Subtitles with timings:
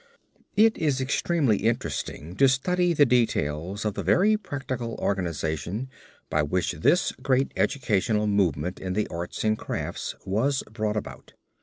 [0.55, 5.91] It is extremely interesting to study the details of the very practical organization
[6.27, 11.33] by which this great educational movement in the arts and crafts was brought about.